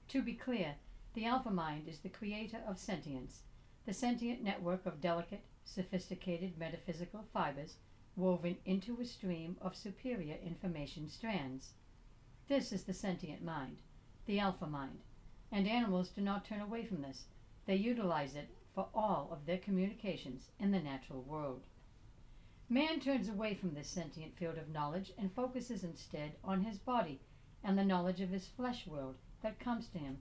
To 0.09 0.23
be 0.23 0.35
clear, 0.35 0.77
the 1.15 1.25
alpha 1.25 1.51
mind 1.51 1.89
is 1.89 1.99
the 1.99 2.09
creator 2.09 2.61
of 2.65 2.79
sentience, 2.79 3.41
the 3.87 3.93
sentient 3.93 4.41
network 4.41 4.87
of 4.87 5.01
delicate, 5.01 5.43
sophisticated 5.65 6.57
metaphysical 6.57 7.25
fibers 7.33 7.79
woven 8.17 8.57
into 8.65 9.01
a 9.01 9.05
stream 9.05 9.57
of 9.61 9.77
superior 9.77 10.37
information 10.45 11.09
strands. 11.09 11.75
This 12.49 12.73
is 12.73 12.85
the 12.85 12.93
sentient 12.93 13.43
mind, 13.43 13.79
the 14.27 14.39
alpha 14.39 14.67
mind, 14.67 15.01
and 15.51 15.67
animals 15.67 16.11
do 16.11 16.21
not 16.21 16.45
turn 16.45 16.61
away 16.61 16.85
from 16.85 17.03
this. 17.03 17.25
They 17.67 17.77
utilize 17.77 18.35
it 18.35 18.49
for 18.75 18.89
all 18.95 19.29
of 19.31 19.47
their 19.47 19.59
communications 19.59 20.51
in 20.59 20.71
the 20.71 20.81
natural 20.81 21.23
world. 21.23 21.65
Man 22.69 22.99
turns 23.01 23.29
away 23.29 23.55
from 23.55 23.75
this 23.75 23.89
sentient 23.89 24.37
field 24.37 24.59
of 24.59 24.69
knowledge 24.69 25.13
and 25.19 25.33
focuses 25.33 25.85
instead 25.85 26.37
on 26.43 26.63
his 26.63 26.79
body 26.79 27.21
and 27.63 27.79
the 27.79 27.85
knowledge 27.85 28.21
of 28.21 28.31
his 28.31 28.47
flesh 28.47 28.87
world 28.87 29.17
that 29.43 29.61
comes 29.61 29.89
to 29.89 29.99
him 29.99 30.19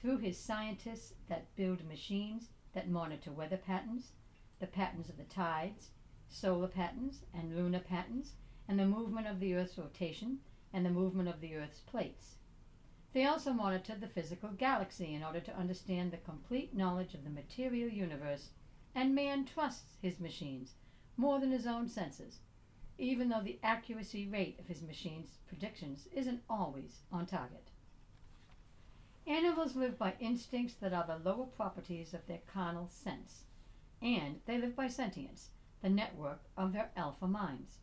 through 0.00 0.18
his 0.18 0.38
scientists 0.38 1.14
that 1.28 1.54
build 1.56 1.86
machines 1.86 2.48
that 2.74 2.88
monitor 2.88 3.32
weather 3.32 3.56
patterns, 3.56 4.12
the 4.60 4.66
patterns 4.66 5.08
of 5.08 5.16
the 5.16 5.24
tides, 5.24 5.90
solar 6.28 6.68
patterns 6.68 7.20
and 7.32 7.56
lunar 7.56 7.80
patterns, 7.80 8.32
and 8.68 8.78
the 8.78 8.86
movement 8.86 9.26
of 9.26 9.40
the 9.40 9.54
Earth's 9.54 9.78
rotation 9.78 10.38
and 10.72 10.84
the 10.84 10.90
movement 10.90 11.28
of 11.28 11.40
the 11.40 11.54
Earth's 11.54 11.80
plates. 11.80 12.34
They 13.12 13.24
also 13.24 13.52
monitor 13.52 13.94
the 13.94 14.08
physical 14.08 14.50
galaxy 14.50 15.14
in 15.14 15.22
order 15.22 15.40
to 15.40 15.56
understand 15.56 16.10
the 16.10 16.18
complete 16.18 16.74
knowledge 16.74 17.14
of 17.14 17.24
the 17.24 17.30
material 17.30 17.88
universe, 17.88 18.50
and 18.94 19.14
man 19.14 19.44
trusts 19.44 19.96
his 20.02 20.20
machines 20.20 20.74
more 21.16 21.40
than 21.40 21.50
his 21.50 21.66
own 21.66 21.88
senses, 21.88 22.40
even 22.98 23.28
though 23.28 23.42
the 23.42 23.58
accuracy 23.62 24.26
rate 24.26 24.58
of 24.58 24.66
his 24.66 24.82
machine's 24.82 25.38
predictions 25.48 26.08
isn't 26.14 26.42
always 26.50 27.00
on 27.10 27.26
target. 27.26 27.70
Animals 29.26 29.74
live 29.76 29.98
by 29.98 30.14
instincts 30.20 30.74
that 30.74 30.92
are 30.92 31.06
the 31.06 31.18
lower 31.18 31.46
properties 31.46 32.14
of 32.14 32.26
their 32.26 32.42
carnal 32.46 32.88
sense, 32.88 33.44
and 34.02 34.40
they 34.46 34.58
live 34.58 34.76
by 34.76 34.88
sentience, 34.88 35.50
the 35.82 35.88
network 35.88 36.42
of 36.56 36.72
their 36.72 36.90
alpha 36.96 37.26
minds. 37.26 37.78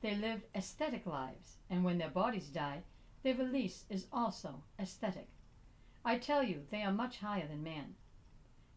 They 0.00 0.14
live 0.14 0.44
aesthetic 0.54 1.06
lives, 1.06 1.58
and 1.70 1.84
when 1.84 1.98
their 1.98 2.10
bodies 2.10 2.48
die, 2.48 2.82
their 3.22 3.34
release 3.36 3.84
is 3.88 4.06
also 4.12 4.64
aesthetic. 4.78 5.28
I 6.04 6.18
tell 6.18 6.42
you, 6.42 6.66
they 6.70 6.82
are 6.82 6.92
much 6.92 7.18
higher 7.18 7.46
than 7.46 7.62
man. 7.62 7.94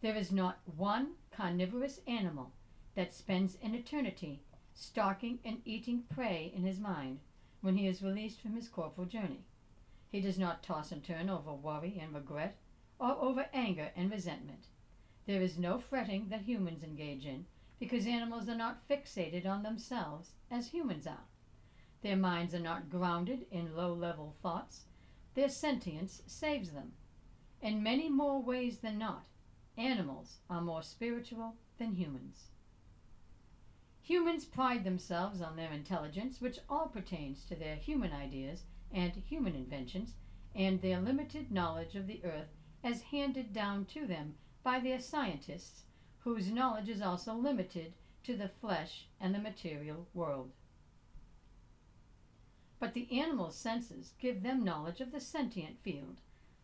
There 0.01 0.15
is 0.15 0.31
not 0.31 0.59
one 0.65 1.15
carnivorous 1.31 1.99
animal 2.05 2.51
that 2.93 3.13
spends 3.13 3.57
an 3.61 3.73
eternity 3.73 4.41
stalking 4.73 5.39
and 5.43 5.61
eating 5.65 6.03
prey 6.03 6.51
in 6.55 6.63
his 6.63 6.79
mind 6.79 7.19
when 7.61 7.77
he 7.77 7.87
is 7.87 8.03
released 8.03 8.39
from 8.41 8.55
his 8.55 8.69
corporal 8.69 9.07
journey. 9.07 9.45
He 10.11 10.21
does 10.21 10.37
not 10.37 10.61
toss 10.61 10.91
and 10.91 11.03
turn 11.03 11.29
over 11.29 11.53
worry 11.53 11.97
and 11.99 12.13
regret 12.13 12.57
or 12.99 13.11
over 13.19 13.47
anger 13.53 13.91
and 13.95 14.11
resentment. 14.11 14.67
There 15.25 15.41
is 15.41 15.57
no 15.57 15.79
fretting 15.79 16.29
that 16.29 16.43
humans 16.43 16.83
engage 16.83 17.25
in 17.25 17.47
because 17.85 18.07
animals 18.07 18.49
are 18.49 18.55
not 18.55 18.87
fixated 18.89 19.45
on 19.45 19.61
themselves 19.61 20.31
as 20.49 20.69
humans 20.69 21.05
are. 21.05 21.27
Their 22.01 22.15
minds 22.15 22.55
are 22.55 22.59
not 22.59 22.89
grounded 22.89 23.45
in 23.51 23.75
low 23.75 23.93
level 23.93 24.35
thoughts. 24.41 24.85
Their 25.35 25.49
sentience 25.49 26.23
saves 26.25 26.71
them. 26.71 26.93
In 27.61 27.83
many 27.83 28.09
more 28.09 28.41
ways 28.41 28.79
than 28.79 28.97
not, 28.97 29.27
animals 29.77 30.37
are 30.49 30.61
more 30.61 30.81
spiritual 30.81 31.57
than 31.77 31.93
humans. 31.93 32.45
Humans 34.01 34.45
pride 34.45 34.83
themselves 34.83 35.39
on 35.39 35.55
their 35.55 35.71
intelligence, 35.71 36.41
which 36.41 36.57
all 36.67 36.87
pertains 36.87 37.45
to 37.45 37.55
their 37.55 37.75
human 37.75 38.11
ideas 38.11 38.63
and 38.91 39.13
human 39.13 39.53
inventions, 39.53 40.15
and 40.55 40.81
their 40.81 40.99
limited 40.99 41.51
knowledge 41.51 41.93
of 41.93 42.07
the 42.07 42.25
earth 42.25 42.49
as 42.83 43.03
handed 43.03 43.53
down 43.53 43.85
to 43.85 44.07
them 44.07 44.33
by 44.63 44.79
their 44.79 44.99
scientists, 44.99 45.83
whose 46.25 46.51
knowledge 46.51 46.89
is 46.89 47.03
also 47.03 47.35
limited 47.35 47.93
to 48.23 48.35
the 48.35 48.49
flesh 48.49 49.05
and 49.21 49.33
the 49.33 49.39
material 49.39 50.07
world. 50.11 50.49
But 52.79 52.95
the 52.95 53.07
animal's 53.11 53.55
senses 53.55 54.13
give 54.19 54.41
them 54.41 54.63
knowledge 54.63 55.01
of 55.01 55.11
the 55.11 55.19
sentient 55.19 55.77
field, 55.83 56.17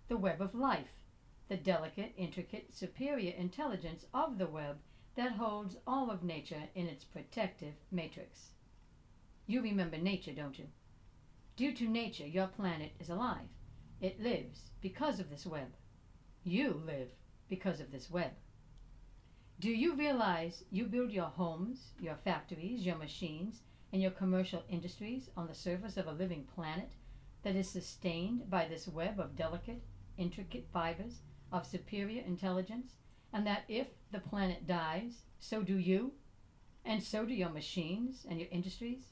the 0.07 0.17
web 0.17 0.41
of 0.41 0.55
life, 0.55 1.05
the 1.47 1.57
delicate, 1.57 2.13
intricate, 2.17 2.73
superior 2.73 3.33
intelligence 3.37 4.03
of 4.15 4.39
the 4.39 4.47
web 4.47 4.79
that 5.15 5.33
holds 5.33 5.77
all 5.85 6.09
of 6.09 6.23
nature 6.23 6.63
in 6.73 6.87
its 6.87 7.03
protective 7.03 7.75
matrix. 7.91 8.49
You 9.45 9.61
remember 9.61 9.97
nature, 9.97 10.33
don't 10.33 10.57
you? 10.57 10.69
Due 11.55 11.75
to 11.75 11.87
nature, 11.87 12.25
your 12.25 12.47
planet 12.47 12.93
is 12.99 13.09
alive. 13.09 13.49
It 14.01 14.19
lives 14.19 14.71
because 14.81 15.19
of 15.19 15.29
this 15.29 15.45
web. 15.45 15.75
You 16.43 16.81
live 16.83 17.09
because 17.47 17.79
of 17.79 17.91
this 17.91 18.09
web. 18.09 18.31
Do 19.61 19.69
you 19.69 19.93
realize 19.93 20.63
you 20.71 20.85
build 20.85 21.11
your 21.11 21.27
homes, 21.27 21.91
your 21.99 22.15
factories, 22.15 22.83
your 22.83 22.95
machines, 22.95 23.61
and 23.93 24.01
your 24.01 24.09
commercial 24.09 24.63
industries 24.67 25.29
on 25.37 25.45
the 25.45 25.53
surface 25.53 25.97
of 25.97 26.07
a 26.07 26.11
living 26.11 26.45
planet 26.55 26.93
that 27.43 27.55
is 27.55 27.69
sustained 27.69 28.49
by 28.49 28.65
this 28.67 28.87
web 28.87 29.19
of 29.19 29.35
delicate, 29.35 29.83
intricate 30.17 30.65
fibers 30.73 31.19
of 31.51 31.67
superior 31.67 32.23
intelligence, 32.23 32.93
and 33.31 33.45
that 33.45 33.65
if 33.67 33.85
the 34.11 34.19
planet 34.19 34.65
dies, 34.65 35.25
so 35.39 35.61
do 35.61 35.77
you, 35.77 36.13
and 36.83 37.03
so 37.03 37.23
do 37.23 37.33
your 37.35 37.51
machines 37.51 38.25
and 38.27 38.39
your 38.39 38.49
industries? 38.49 39.09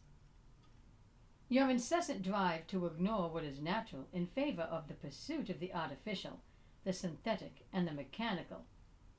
Your 1.47 1.69
incessant 1.69 2.23
drive 2.23 2.65
to 2.69 2.87
ignore 2.87 3.29
what 3.29 3.43
is 3.43 3.61
natural 3.61 4.07
in 4.11 4.25
favor 4.25 4.63
of 4.63 4.87
the 4.87 4.95
pursuit 4.95 5.51
of 5.51 5.59
the 5.59 5.75
artificial, 5.75 6.39
the 6.85 6.93
synthetic, 6.93 7.67
and 7.71 7.87
the 7.87 7.93
mechanical 7.93 8.65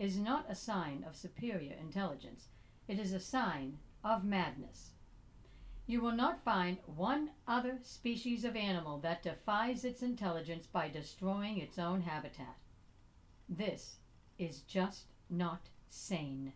is 0.01 0.17
not 0.17 0.47
a 0.49 0.55
sign 0.55 1.05
of 1.07 1.15
superior 1.15 1.77
intelligence. 1.79 2.49
It 2.89 2.99
is 2.99 3.13
a 3.13 3.21
sign 3.21 3.77
of 4.03 4.25
madness. 4.25 4.93
You 5.87 6.01
will 6.01 6.15
not 6.15 6.43
find 6.43 6.79
one 6.87 7.33
other 7.47 7.81
species 7.83 8.47
of 8.47 8.57
animal 8.57 8.99
that 9.01 9.23
defies 9.23 9.85
its 9.85 10.01
intelligence 10.03 10.67
by 10.67 10.89
destroying 10.89 11.59
its 11.59 11.79
own 11.79 12.01
habitat. 12.01 12.57
This 13.47 13.97
is 14.39 14.61
just 14.61 15.05
not 15.29 15.69
sane. 15.91 16.55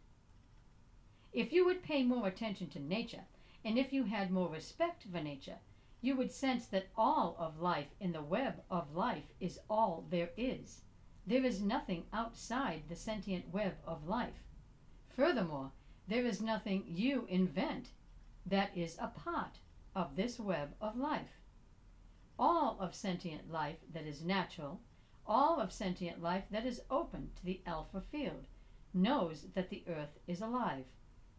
If 1.34 1.52
you 1.52 1.66
would 1.66 1.82
pay 1.82 2.02
more 2.02 2.26
attention 2.26 2.68
to 2.70 2.78
nature, 2.78 3.24
and 3.62 3.76
if 3.78 3.92
you 3.92 4.04
had 4.04 4.30
more 4.30 4.48
respect 4.48 5.04
for 5.12 5.20
nature, 5.20 5.58
you 6.00 6.16
would 6.16 6.32
sense 6.32 6.64
that 6.68 6.88
all 6.96 7.36
of 7.38 7.60
life 7.60 7.94
in 8.00 8.12
the 8.12 8.22
web 8.22 8.62
of 8.70 8.94
life 8.94 9.34
is 9.38 9.58
all 9.68 10.06
there 10.08 10.30
is. 10.38 10.80
There 11.26 11.44
is 11.44 11.62
nothing 11.62 12.04
outside 12.12 12.82
the 12.88 12.96
sentient 12.96 13.52
web 13.52 13.76
of 13.86 14.06
life. 14.06 14.44
Furthermore, 15.08 15.72
there 16.06 16.26
is 16.26 16.42
nothing 16.42 16.84
you 16.86 17.24
invent 17.28 17.92
that 18.44 18.76
is 18.76 18.98
a 19.00 19.08
part 19.08 19.58
of 19.94 20.16
this 20.16 20.38
web 20.38 20.74
of 20.80 20.96
life. 20.96 21.40
All 22.38 22.76
of 22.78 22.94
sentient 22.94 23.50
life 23.50 23.78
that 23.92 24.04
is 24.06 24.22
natural, 24.22 24.80
all 25.26 25.60
of 25.60 25.72
sentient 25.72 26.20
life 26.20 26.44
that 26.50 26.66
is 26.66 26.82
open 26.90 27.30
to 27.36 27.44
the 27.44 27.62
alpha 27.64 28.02
field, 28.02 28.46
knows 28.92 29.46
that 29.54 29.70
the 29.70 29.82
earth 29.88 30.18
is 30.26 30.42
alive. 30.42 30.84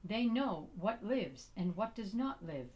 They 0.04 0.25
know 0.25 0.70
what 0.75 1.06
lives 1.06 1.50
and 1.56 1.75
what 1.75 1.94
does 1.96 2.13
not 2.13 2.44
live. 2.44 2.70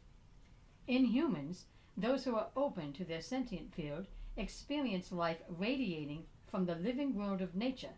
In 0.86 1.06
humans, 1.06 1.66
those 1.98 2.24
who 2.24 2.36
are 2.36 2.50
open 2.56 2.94
to 2.94 3.04
their 3.04 3.22
sentient 3.22 3.74
field 3.74 4.06
experience 4.38 5.12
life 5.12 5.42
radiating 5.50 6.26
from 6.50 6.66
the 6.66 6.76
living 6.76 7.16
world 7.16 7.42
of 7.42 7.56
nature, 7.56 7.98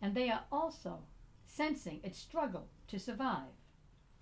and 0.00 0.14
they 0.14 0.30
are 0.30 0.44
also 0.50 1.00
sensing 1.44 2.00
its 2.02 2.18
struggle 2.18 2.68
to 2.88 2.98
survive. 2.98 3.54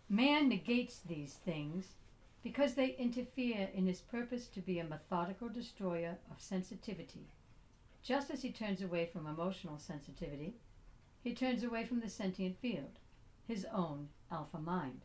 Man 0.08 0.48
negates 0.48 0.98
these 0.98 1.34
things 1.34 1.94
because 2.42 2.74
they 2.74 2.96
interfere 2.96 3.68
in 3.74 3.86
his 3.86 4.00
purpose 4.00 4.46
to 4.48 4.60
be 4.60 4.78
a 4.78 4.84
methodical 4.84 5.48
destroyer 5.48 6.18
of 6.30 6.40
sensitivity. 6.40 7.26
Just 8.02 8.30
as 8.30 8.42
he 8.42 8.50
turns 8.50 8.82
away 8.82 9.06
from 9.06 9.26
emotional 9.26 9.78
sensitivity, 9.78 10.54
he 11.22 11.34
turns 11.34 11.62
away 11.62 11.84
from 11.84 12.00
the 12.00 12.08
sentient 12.08 12.58
field, 12.60 12.98
his 13.46 13.66
own 13.72 14.08
alpha 14.30 14.58
mind. 14.58 15.02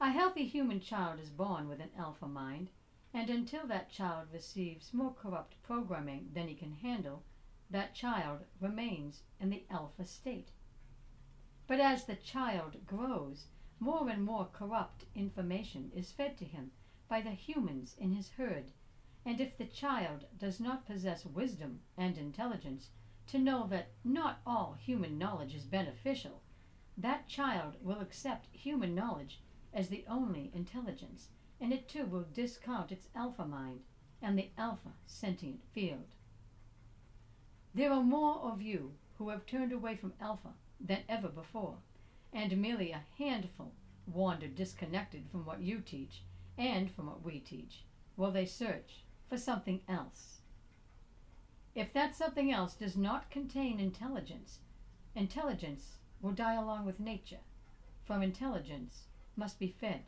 A 0.00 0.10
healthy 0.10 0.46
human 0.46 0.80
child 0.80 1.20
is 1.20 1.30
born 1.30 1.68
with 1.68 1.80
an 1.80 1.90
alpha 1.96 2.26
mind, 2.26 2.70
and 3.16 3.30
until 3.30 3.64
that 3.64 3.88
child 3.88 4.26
receives 4.32 4.92
more 4.92 5.14
corrupt 5.14 5.54
programming 5.62 6.28
than 6.34 6.48
he 6.48 6.54
can 6.54 6.72
handle, 6.72 7.22
that 7.70 7.94
child 7.94 8.40
remains 8.60 9.22
in 9.38 9.50
the 9.50 9.64
alpha 9.70 10.04
state. 10.04 10.50
But 11.68 11.78
as 11.78 12.04
the 12.04 12.16
child 12.16 12.84
grows, 12.86 13.46
more 13.78 14.08
and 14.08 14.24
more 14.24 14.46
corrupt 14.52 15.04
information 15.14 15.92
is 15.94 16.10
fed 16.10 16.36
to 16.38 16.44
him 16.44 16.72
by 17.08 17.20
the 17.20 17.30
humans 17.30 17.94
in 17.98 18.10
his 18.10 18.30
herd, 18.30 18.72
and 19.24 19.40
if 19.40 19.56
the 19.56 19.66
child 19.66 20.24
does 20.36 20.58
not 20.58 20.84
possess 20.84 21.24
wisdom 21.24 21.80
and 21.96 22.18
intelligence 22.18 22.90
to 23.28 23.38
know 23.38 23.66
that 23.68 23.92
not 24.02 24.40
all 24.44 24.72
human 24.72 25.16
knowledge 25.18 25.54
is 25.54 25.64
beneficial, 25.64 26.42
that 26.96 27.28
child 27.28 27.76
will 27.80 28.00
accept 28.00 28.48
human 28.52 28.92
knowledge 28.92 29.40
as 29.72 29.88
the 29.88 30.04
only 30.08 30.50
intelligence, 30.52 31.28
and 31.60 31.72
it 31.72 31.88
too 31.88 32.04
will 32.04 32.26
discount 32.32 32.92
its 32.92 33.08
alpha 33.14 33.44
mind 33.44 33.80
and 34.22 34.38
the 34.38 34.50
alpha 34.56 34.92
sentient 35.06 35.60
field. 35.72 36.14
There 37.74 37.92
are 37.92 38.02
more 38.02 38.36
of 38.36 38.62
you 38.62 38.92
who 39.18 39.28
have 39.30 39.46
turned 39.46 39.72
away 39.72 39.96
from 39.96 40.14
alpha 40.20 40.54
than 40.80 41.00
ever 41.08 41.28
before, 41.28 41.78
and 42.32 42.56
merely 42.56 42.90
a 42.92 43.04
handful 43.18 43.72
wander 44.06 44.46
disconnected 44.46 45.24
from 45.30 45.44
what 45.44 45.60
you 45.60 45.80
teach 45.80 46.22
and 46.58 46.90
from 46.90 47.06
what 47.06 47.24
we 47.24 47.40
teach, 47.40 47.84
while 48.16 48.30
they 48.30 48.46
search 48.46 49.04
for 49.28 49.38
something 49.38 49.80
else. 49.88 50.40
If 51.74 51.92
that 51.92 52.14
something 52.14 52.52
else 52.52 52.74
does 52.74 52.96
not 52.96 53.30
contain 53.30 53.80
intelligence, 53.80 54.60
intelligence 55.14 55.98
will 56.20 56.32
die 56.32 56.54
along 56.54 56.86
with 56.86 57.00
nature. 57.00 57.40
From 58.04 58.22
intelligence 58.22 59.04
must 59.36 59.58
be 59.58 59.68
fed. 59.68 60.04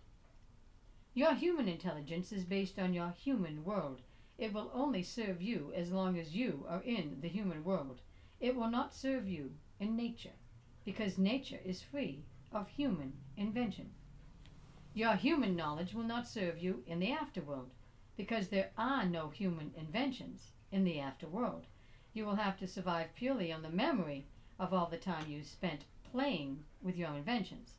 Your 1.17 1.33
human 1.33 1.67
intelligence 1.67 2.31
is 2.31 2.45
based 2.45 2.79
on 2.79 2.93
your 2.93 3.09
human 3.09 3.65
world. 3.65 4.03
It 4.37 4.53
will 4.53 4.71
only 4.75 5.03
serve 5.03 5.41
you 5.41 5.73
as 5.75 5.91
long 5.91 6.19
as 6.19 6.37
you 6.37 6.67
are 6.69 6.83
in 6.83 7.23
the 7.23 7.29
human 7.29 7.65
world. 7.65 8.03
It 8.39 8.55
will 8.55 8.69
not 8.69 8.95
serve 8.95 9.27
you 9.27 9.55
in 9.81 9.97
nature, 9.97 10.35
because 10.85 11.17
nature 11.17 11.59
is 11.65 11.81
free 11.81 12.27
of 12.53 12.69
human 12.69 13.15
invention. 13.35 13.95
Your 14.93 15.15
human 15.15 15.57
knowledge 15.57 15.95
will 15.95 16.05
not 16.05 16.29
serve 16.29 16.59
you 16.59 16.83
in 16.87 17.01
the 17.01 17.13
afterworld, 17.13 17.71
because 18.19 18.49
there 18.49 18.73
are 18.77 19.07
no 19.07 19.31
human 19.31 19.73
inventions 19.75 20.53
in 20.71 20.85
the 20.85 20.97
afterworld. 20.97 21.65
You 22.13 22.27
will 22.27 22.37
have 22.37 22.59
to 22.59 22.67
survive 22.67 23.15
purely 23.15 23.51
on 23.51 23.63
the 23.63 23.71
memory 23.71 24.27
of 24.59 24.75
all 24.75 24.91
the 24.91 24.99
time 24.99 25.31
you 25.31 25.43
spent 25.45 25.87
playing 26.13 26.63
with 26.83 26.95
your 26.95 27.15
inventions. 27.15 27.79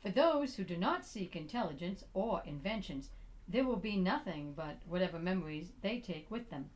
For 0.00 0.10
those 0.10 0.54
who 0.54 0.64
do 0.64 0.76
not 0.76 1.04
seek 1.04 1.34
intelligence 1.34 2.04
or 2.14 2.42
inventions, 2.44 3.10
there 3.48 3.64
will 3.64 3.76
be 3.76 3.96
nothing 3.96 4.52
but 4.52 4.80
whatever 4.86 5.18
memories 5.18 5.72
they 5.80 5.98
take 6.00 6.30
with 6.30 6.50
them. 6.50 6.70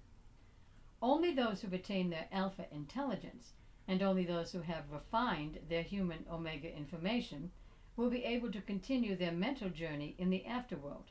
Only 1.01 1.33
those 1.33 1.61
who 1.61 1.69
retain 1.69 2.11
their 2.11 2.29
alpha 2.33 2.67
intelligence, 2.73 3.53
and 3.87 4.03
only 4.03 4.25
those 4.25 4.53
who 4.53 4.63
have 4.63 4.91
refined 4.91 5.61
their 5.69 5.83
human 5.83 6.25
omega 6.31 6.75
information, 6.75 7.53
will 7.97 8.11
be 8.11 8.25
able 8.25 8.51
to 8.53 8.61
continue 8.61 9.15
their 9.15 9.33
mental 9.33 9.69
journey 9.69 10.15
in 10.19 10.31
the 10.31 10.45
afterworld, 10.49 11.11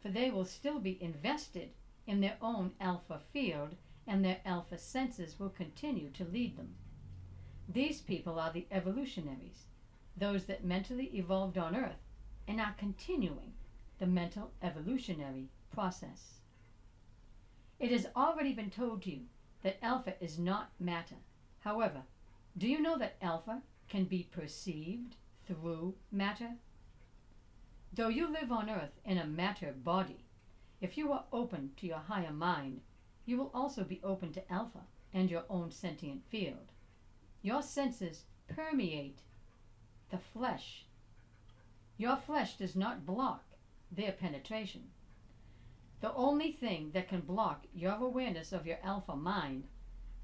for 0.00 0.10
they 0.10 0.30
will 0.30 0.44
still 0.44 0.78
be 0.78 1.02
invested 1.02 1.72
in 2.06 2.20
their 2.20 2.36
own 2.40 2.74
alpha 2.80 3.20
field, 3.32 3.74
and 4.06 4.24
their 4.24 4.40
alpha 4.44 4.78
senses 4.78 5.38
will 5.38 5.50
continue 5.50 6.10
to 6.10 6.24
lead 6.24 6.56
them. 6.56 6.74
These 7.68 8.00
people 8.00 8.38
are 8.38 8.52
the 8.52 8.66
evolutionaries, 8.70 9.67
those 10.18 10.44
that 10.46 10.64
mentally 10.64 11.10
evolved 11.14 11.58
on 11.58 11.76
Earth 11.76 12.02
and 12.46 12.60
are 12.60 12.74
continuing 12.78 13.52
the 13.98 14.06
mental 14.06 14.52
evolutionary 14.62 15.48
process. 15.72 16.40
It 17.78 17.90
has 17.92 18.06
already 18.16 18.52
been 18.52 18.70
told 18.70 19.02
to 19.02 19.10
you 19.10 19.20
that 19.62 19.78
alpha 19.82 20.14
is 20.20 20.38
not 20.38 20.70
matter. 20.80 21.16
However, 21.60 22.02
do 22.56 22.66
you 22.66 22.80
know 22.80 22.98
that 22.98 23.16
alpha 23.22 23.62
can 23.88 24.04
be 24.04 24.28
perceived 24.32 25.16
through 25.46 25.94
matter? 26.10 26.56
Though 27.92 28.08
you 28.08 28.30
live 28.30 28.50
on 28.50 28.68
Earth 28.68 29.00
in 29.04 29.18
a 29.18 29.26
matter 29.26 29.72
body, 29.72 30.24
if 30.80 30.96
you 30.96 31.12
are 31.12 31.24
open 31.32 31.70
to 31.76 31.86
your 31.86 31.98
higher 31.98 32.32
mind, 32.32 32.80
you 33.24 33.36
will 33.36 33.50
also 33.52 33.84
be 33.84 34.00
open 34.02 34.32
to 34.32 34.52
alpha 34.52 34.84
and 35.12 35.30
your 35.30 35.44
own 35.48 35.70
sentient 35.70 36.22
field. 36.28 36.72
Your 37.42 37.62
senses 37.62 38.24
permeate 38.48 39.20
the 40.10 40.18
flesh. 40.18 40.84
Your 41.96 42.16
flesh 42.16 42.56
does 42.56 42.76
not 42.76 43.06
block 43.06 43.44
their 43.90 44.12
penetration. 44.12 44.90
The 46.00 46.14
only 46.14 46.52
thing 46.52 46.90
that 46.92 47.08
can 47.08 47.20
block 47.20 47.66
your 47.74 47.94
awareness 47.94 48.52
of 48.52 48.66
your 48.66 48.78
alpha 48.84 49.16
mind 49.16 49.66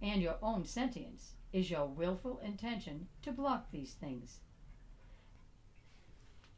and 0.00 0.22
your 0.22 0.36
own 0.42 0.64
sentience 0.64 1.32
is 1.52 1.70
your 1.70 1.86
willful 1.86 2.40
intention 2.44 3.08
to 3.22 3.32
block 3.32 3.70
these 3.70 3.94
things. 3.94 4.40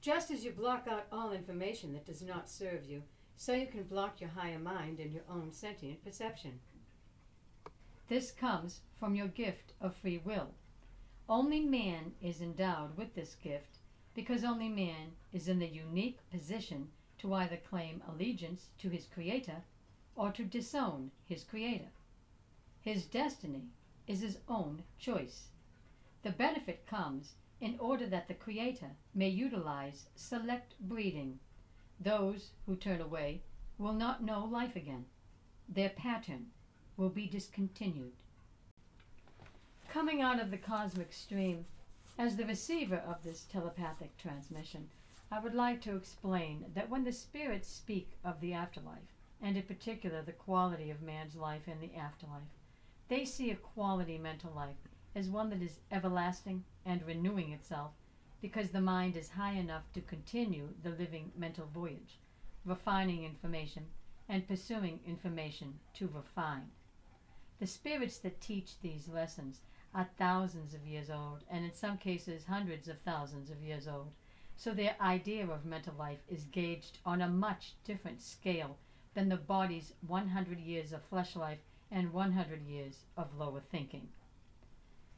Just 0.00 0.30
as 0.30 0.44
you 0.44 0.52
block 0.52 0.86
out 0.88 1.06
all 1.10 1.32
information 1.32 1.92
that 1.94 2.06
does 2.06 2.22
not 2.22 2.48
serve 2.48 2.84
you, 2.84 3.02
so 3.36 3.52
you 3.52 3.66
can 3.66 3.82
block 3.84 4.20
your 4.20 4.30
higher 4.30 4.58
mind 4.58 4.98
and 4.98 5.12
your 5.12 5.24
own 5.28 5.52
sentient 5.52 6.02
perception. 6.04 6.60
This 8.08 8.30
comes 8.30 8.80
from 8.98 9.14
your 9.14 9.28
gift 9.28 9.72
of 9.80 9.94
free 9.94 10.18
will. 10.18 10.54
Only 11.28 11.60
man 11.60 12.14
is 12.22 12.40
endowed 12.40 12.96
with 12.96 13.14
this 13.14 13.34
gift 13.34 13.78
because 14.14 14.44
only 14.44 14.68
man 14.68 15.16
is 15.32 15.48
in 15.48 15.58
the 15.58 15.66
unique 15.66 16.18
position 16.30 16.92
to 17.18 17.34
either 17.34 17.56
claim 17.56 18.00
allegiance 18.06 18.68
to 18.78 18.90
his 18.90 19.06
Creator 19.06 19.64
or 20.14 20.30
to 20.30 20.44
disown 20.44 21.10
his 21.24 21.42
Creator. 21.42 21.90
His 22.80 23.06
destiny 23.06 23.64
is 24.06 24.20
his 24.20 24.38
own 24.48 24.84
choice. 25.00 25.48
The 26.22 26.30
benefit 26.30 26.86
comes 26.86 27.34
in 27.60 27.76
order 27.80 28.06
that 28.06 28.28
the 28.28 28.34
Creator 28.34 28.92
may 29.12 29.28
utilize 29.28 30.06
select 30.14 30.74
breeding. 30.80 31.40
Those 31.98 32.50
who 32.66 32.76
turn 32.76 33.00
away 33.00 33.42
will 33.78 33.94
not 33.94 34.22
know 34.22 34.44
life 34.44 34.76
again. 34.76 35.06
Their 35.68 35.90
pattern 35.90 36.52
will 36.96 37.10
be 37.10 37.26
discontinued 37.26 38.12
coming 39.96 40.20
out 40.20 40.38
of 40.38 40.50
the 40.50 40.58
cosmic 40.58 41.10
stream, 41.10 41.64
as 42.18 42.36
the 42.36 42.44
receiver 42.44 43.02
of 43.08 43.22
this 43.22 43.46
telepathic 43.50 44.14
transmission, 44.18 44.86
I 45.32 45.38
would 45.40 45.54
like 45.54 45.80
to 45.82 45.96
explain 45.96 46.66
that 46.74 46.90
when 46.90 47.04
the 47.04 47.14
spirits 47.14 47.66
speak 47.66 48.10
of 48.22 48.38
the 48.42 48.52
afterlife, 48.52 49.14
and 49.40 49.56
in 49.56 49.62
particular 49.62 50.20
the 50.20 50.32
quality 50.32 50.90
of 50.90 51.00
man's 51.00 51.34
life 51.34 51.66
in 51.66 51.80
the 51.80 51.96
afterlife, 51.96 52.42
they 53.08 53.24
see 53.24 53.50
a 53.50 53.56
quality 53.56 54.18
mental 54.18 54.52
life 54.54 54.76
as 55.14 55.30
one 55.30 55.48
that 55.48 55.62
is 55.62 55.78
everlasting 55.90 56.62
and 56.84 57.00
renewing 57.06 57.52
itself 57.52 57.92
because 58.42 58.68
the 58.68 58.82
mind 58.82 59.16
is 59.16 59.30
high 59.30 59.54
enough 59.54 59.90
to 59.94 60.02
continue 60.02 60.68
the 60.82 60.90
living 60.90 61.32
mental 61.38 61.70
voyage, 61.72 62.18
refining 62.66 63.24
information 63.24 63.86
and 64.28 64.46
pursuing 64.46 65.00
information 65.06 65.78
to 65.94 66.10
refine. 66.14 66.68
The 67.60 67.66
spirits 67.66 68.18
that 68.18 68.42
teach 68.42 68.78
these 68.82 69.08
lessons 69.08 69.62
are 69.94 70.08
thousands 70.18 70.74
of 70.74 70.86
years 70.86 71.10
old, 71.10 71.44
and 71.48 71.64
in 71.64 71.72
some 71.72 71.96
cases 71.96 72.44
hundreds 72.44 72.88
of 72.88 72.98
thousands 73.00 73.50
of 73.50 73.62
years 73.62 73.88
old. 73.88 74.12
So 74.56 74.72
their 74.72 74.96
idea 75.00 75.46
of 75.46 75.64
mental 75.64 75.94
life 75.98 76.20
is 76.28 76.44
gauged 76.44 76.98
on 77.04 77.20
a 77.20 77.28
much 77.28 77.74
different 77.84 78.22
scale 78.22 78.76
than 79.14 79.28
the 79.28 79.36
body's 79.36 79.92
100 80.06 80.60
years 80.60 80.92
of 80.92 81.02
flesh 81.04 81.36
life 81.36 81.58
and 81.90 82.12
100 82.12 82.62
years 82.62 83.04
of 83.16 83.36
lower 83.38 83.60
thinking. 83.60 84.08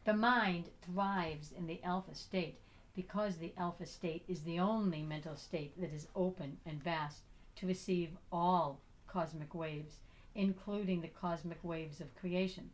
The 0.05 0.15
mind 0.15 0.71
thrives 0.83 1.53
in 1.53 1.67
the 1.67 1.83
alpha 1.83 2.15
state 2.15 2.59
because 2.95 3.37
the 3.37 3.53
alpha 3.57 3.87
state 3.87 4.25
is 4.29 4.43
the 4.43 4.59
only 4.59 5.03
mental 5.03 5.37
state 5.37 5.81
that 5.81 5.93
is 5.93 6.09
open 6.17 6.59
and 6.67 6.83
vast 6.83 7.23
to 7.57 7.67
receive 7.67 8.11
all 8.33 8.81
cosmic 9.07 9.55
waves, 9.55 9.97
including 10.35 11.01
the 11.01 11.09
cosmic 11.09 11.63
waves 11.63 12.01
of 12.01 12.15
creation 12.17 12.71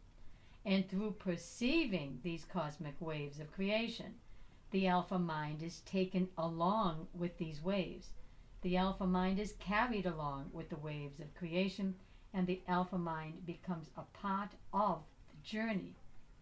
and 0.65 0.89
through 0.89 1.13
perceiving 1.13 2.21
these 2.23 2.45
cosmic 2.45 2.95
waves 3.01 3.39
of 3.39 3.53
creation, 3.53 4.15
the 4.71 4.87
alpha 4.87 5.19
mind 5.19 5.63
is 5.63 5.81
taken 5.81 6.29
along 6.39 7.07
with 7.13 7.37
these 7.39 7.63
waves. 7.63 8.09
The 8.63 8.77
alpha 8.77 9.07
mind 9.07 9.39
is 9.39 9.53
carried 9.61 10.07
along 10.07 10.51
with 10.53 10.71
the 10.71 10.77
waves 10.77 11.21
of 11.21 11.35
creation, 11.35 11.95
and 12.33 12.47
the 12.47 12.63
alpha 12.67 12.99
mind 12.99 13.47
becomes 13.47 13.91
a 13.97 14.03
part 14.17 14.53
of 14.73 15.03
the 15.29 15.49
journey 15.49 15.95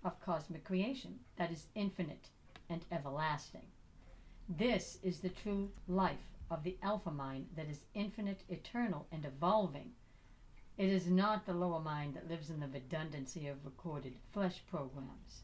of 0.05 0.21
cosmic 0.21 0.65
creation 0.65 1.19
that 1.37 1.51
is 1.51 1.67
infinite 1.75 2.29
and 2.69 2.85
everlasting. 2.93 3.67
This 4.49 4.99
is 5.03 5.19
the 5.21 5.29
true 5.29 5.71
life 5.89 6.39
of 6.51 6.63
the 6.63 6.77
alpha 6.83 7.11
mind 7.11 7.49
that 7.57 7.69
is 7.69 7.81
infinite, 7.95 8.43
eternal, 8.49 9.07
and 9.11 9.25
evolving 9.25 9.93
it 10.79 10.89
is 10.89 11.07
not 11.07 11.47
the 11.47 11.53
lower 11.53 11.81
mind 11.81 12.15
that 12.15 12.29
lives 12.29 12.51
in 12.51 12.61
the 12.61 12.69
redundancy 12.69 13.47
of 13.47 13.65
recorded 13.65 14.15
flesh 14.33 14.63
programs. 14.71 15.43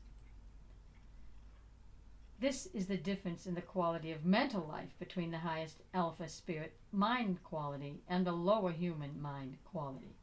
This 2.40 2.66
is 2.66 2.86
the 2.86 2.96
difference 2.96 3.46
in 3.46 3.54
the 3.54 3.60
quality 3.60 4.12
of 4.12 4.24
mental 4.24 4.64
life 4.64 4.96
between 4.98 5.32
the 5.32 5.38
highest 5.38 5.82
alpha 5.92 6.28
spirit 6.28 6.74
mind 6.92 7.42
quality 7.42 8.00
and 8.08 8.24
the 8.24 8.32
lower 8.32 8.70
human 8.70 9.20
mind 9.20 9.58
quality. 9.64 10.14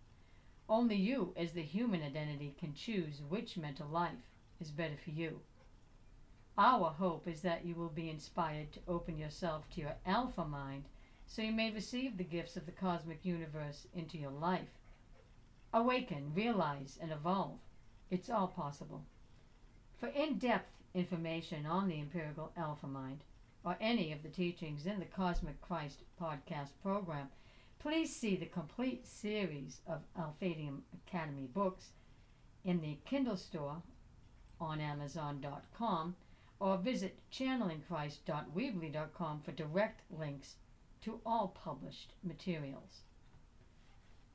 Only 0.67 0.95
you, 0.95 1.33
as 1.35 1.51
the 1.51 1.61
human 1.61 2.01
identity, 2.01 2.55
can 2.57 2.73
choose 2.73 3.21
which 3.29 3.57
mental 3.57 3.87
life 3.87 4.31
is 4.59 4.71
better 4.71 4.97
for 4.97 5.11
you. 5.11 5.41
Our 6.57 6.89
hope 6.89 7.27
is 7.27 7.41
that 7.41 7.65
you 7.65 7.75
will 7.75 7.89
be 7.89 8.09
inspired 8.09 8.71
to 8.73 8.79
open 8.87 9.17
yourself 9.17 9.69
to 9.71 9.81
your 9.81 9.95
alpha 10.05 10.45
mind 10.45 10.85
so 11.27 11.41
you 11.41 11.51
may 11.51 11.69
receive 11.69 12.17
the 12.17 12.23
gifts 12.23 12.55
of 12.55 12.65
the 12.65 12.71
cosmic 12.71 13.25
universe 13.25 13.87
into 13.93 14.17
your 14.17 14.31
life. 14.31 14.69
Awaken, 15.75 16.31
realize, 16.33 16.97
and 17.01 17.11
evolve. 17.11 17.59
It's 18.09 18.29
all 18.29 18.47
possible. 18.47 19.03
For 19.99 20.07
in 20.07 20.38
depth 20.38 20.81
information 20.93 21.65
on 21.65 21.89
the 21.89 21.99
Empirical 21.99 22.53
Alpha 22.55 22.88
Mind, 22.88 23.25
or 23.65 23.75
any 23.81 24.13
of 24.13 24.23
the 24.23 24.29
teachings 24.29 24.85
in 24.85 24.99
the 24.99 25.05
Cosmic 25.05 25.59
Christ 25.59 26.03
podcast 26.17 26.69
program, 26.81 27.27
please 27.77 28.15
see 28.15 28.38
the 28.38 28.45
complete 28.45 29.05
series 29.05 29.81
of 29.85 30.03
Alphadium 30.17 30.83
Academy 31.05 31.49
books 31.53 31.89
in 32.63 32.79
the 32.79 32.97
Kindle 33.03 33.35
store 33.35 33.81
on 34.61 34.79
Amazon.com 34.79 36.15
or 36.57 36.77
visit 36.77 37.19
channelingchrist.weebly.com 37.33 39.41
for 39.41 39.51
direct 39.51 40.03
links 40.09 40.55
to 41.01 41.19
all 41.25 41.49
published 41.49 42.13
materials. 42.23 43.01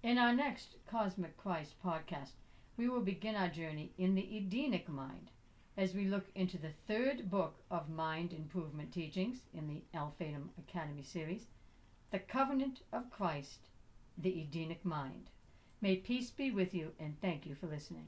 In 0.02 0.16
our 0.16 0.32
next 0.32 0.76
Cosmic 0.86 1.36
Christ 1.36 1.74
podcast, 1.84 2.30
we 2.78 2.88
will 2.88 3.02
begin 3.02 3.34
our 3.34 3.48
journey 3.48 3.92
in 3.98 4.14
the 4.14 4.38
Edenic 4.38 4.88
mind 4.88 5.30
as 5.76 5.92
we 5.92 6.06
look 6.06 6.28
into 6.34 6.56
the 6.56 6.72
third 6.88 7.30
book 7.30 7.56
of 7.70 7.90
mind 7.90 8.32
improvement 8.32 8.92
teachings 8.92 9.42
in 9.52 9.68
the 9.68 9.82
Alphatum 9.94 10.48
Academy 10.58 11.02
series, 11.02 11.48
The 12.12 12.18
Covenant 12.18 12.80
of 12.94 13.10
Christ, 13.10 13.68
the 14.16 14.40
Edenic 14.40 14.86
Mind. 14.86 15.28
May 15.82 15.96
peace 15.96 16.30
be 16.30 16.50
with 16.50 16.72
you 16.72 16.92
and 16.98 17.20
thank 17.20 17.44
you 17.44 17.54
for 17.54 17.66
listening. 17.66 18.06